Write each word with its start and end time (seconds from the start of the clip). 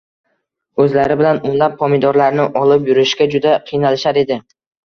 O‘zlari 0.85 1.17
bilan 1.19 1.41
o‘nlab 1.51 1.77
pomidorlarni 1.83 2.47
olib 2.65 2.91
yurishga 2.93 3.31
juda 3.37 3.55
qiynalishar 3.69 4.23
edi 4.25 4.41